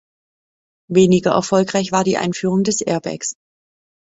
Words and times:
Weniger 0.89 1.29
erfolgreich 1.33 1.91
war 1.91 2.03
die 2.03 2.17
Einführung 2.17 2.63
des 2.63 2.81
Airbags. 2.81 3.35